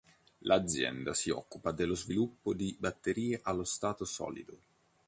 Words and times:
L'azienda 0.39 1.13
si 1.13 1.29
occupa 1.29 1.71
dello 1.71 1.93
sviluppo 1.93 2.55
di 2.55 2.75
batterie 2.79 3.39
allo 3.43 3.63
stato 3.63 4.03
solido. 4.03 4.57